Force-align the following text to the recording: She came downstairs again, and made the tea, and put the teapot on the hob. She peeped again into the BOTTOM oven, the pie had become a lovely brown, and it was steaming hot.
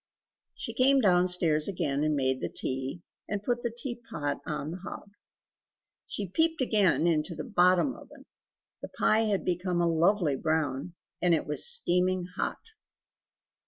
She 0.55 0.73
came 0.73 0.99
downstairs 0.99 1.67
again, 1.67 2.03
and 2.03 2.15
made 2.15 2.41
the 2.41 2.49
tea, 2.49 3.03
and 3.29 3.43
put 3.43 3.61
the 3.61 3.69
teapot 3.69 4.39
on 4.47 4.71
the 4.71 4.77
hob. 4.77 5.11
She 6.07 6.27
peeped 6.27 6.59
again 6.59 7.05
into 7.05 7.35
the 7.35 7.43
BOTTOM 7.43 7.93
oven, 7.95 8.25
the 8.81 8.87
pie 8.89 9.25
had 9.25 9.45
become 9.45 9.79
a 9.79 9.87
lovely 9.87 10.35
brown, 10.35 10.95
and 11.21 11.35
it 11.35 11.45
was 11.45 11.67
steaming 11.69 12.25
hot. 12.35 12.69